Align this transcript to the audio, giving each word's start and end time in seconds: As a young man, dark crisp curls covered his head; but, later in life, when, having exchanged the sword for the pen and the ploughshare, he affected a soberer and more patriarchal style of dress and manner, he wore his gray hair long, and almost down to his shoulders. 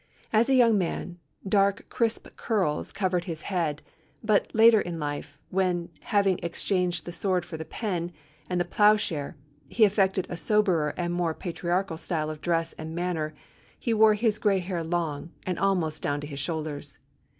As 0.33 0.49
a 0.49 0.55
young 0.55 0.79
man, 0.79 1.19
dark 1.47 1.85
crisp 1.89 2.25
curls 2.35 2.91
covered 2.91 3.25
his 3.25 3.41
head; 3.43 3.83
but, 4.23 4.47
later 4.55 4.81
in 4.81 4.97
life, 4.99 5.37
when, 5.51 5.89
having 5.99 6.39
exchanged 6.41 7.05
the 7.05 7.11
sword 7.11 7.45
for 7.45 7.55
the 7.55 7.65
pen 7.65 8.11
and 8.49 8.59
the 8.59 8.65
ploughshare, 8.65 9.37
he 9.67 9.85
affected 9.85 10.25
a 10.27 10.37
soberer 10.37 10.95
and 10.97 11.13
more 11.13 11.35
patriarchal 11.35 11.97
style 11.97 12.31
of 12.31 12.41
dress 12.41 12.73
and 12.79 12.95
manner, 12.95 13.35
he 13.77 13.93
wore 13.93 14.15
his 14.15 14.39
gray 14.39 14.57
hair 14.57 14.83
long, 14.83 15.33
and 15.45 15.59
almost 15.59 16.01
down 16.01 16.19
to 16.21 16.25
his 16.25 16.39
shoulders. 16.39 16.97